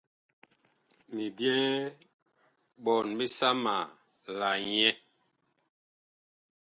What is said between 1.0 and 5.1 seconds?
Mi byɛɛ ɓɔɔn bisama la nyɛ.